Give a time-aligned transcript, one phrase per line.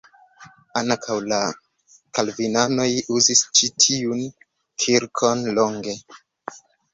[0.79, 1.37] Ankaŭ la
[2.19, 4.25] kalvinanoj uzis ĉi tiun
[4.85, 5.95] kirkon longe.